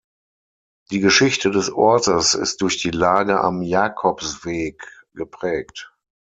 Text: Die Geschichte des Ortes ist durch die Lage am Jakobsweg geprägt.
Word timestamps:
Die 0.89 0.99
Geschichte 0.99 1.51
des 1.51 1.69
Ortes 1.71 2.33
ist 2.33 2.61
durch 2.63 2.77
die 2.79 2.89
Lage 2.89 3.39
am 3.39 3.61
Jakobsweg 3.61 5.05
geprägt. 5.13 5.95